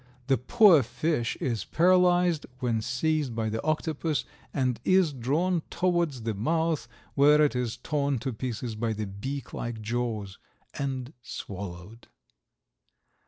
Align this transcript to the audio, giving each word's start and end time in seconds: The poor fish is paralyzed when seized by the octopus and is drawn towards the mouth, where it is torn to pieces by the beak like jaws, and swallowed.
The 0.25 0.37
poor 0.39 0.81
fish 0.81 1.35
is 1.39 1.63
paralyzed 1.63 2.47
when 2.57 2.81
seized 2.81 3.35
by 3.35 3.49
the 3.49 3.63
octopus 3.63 4.25
and 4.51 4.79
is 4.83 5.13
drawn 5.13 5.61
towards 5.69 6.23
the 6.23 6.33
mouth, 6.33 6.87
where 7.13 7.39
it 7.39 7.55
is 7.55 7.77
torn 7.77 8.17
to 8.25 8.33
pieces 8.33 8.73
by 8.73 8.93
the 8.93 9.05
beak 9.05 9.53
like 9.53 9.79
jaws, 9.79 10.39
and 10.73 11.13
swallowed. 11.21 12.07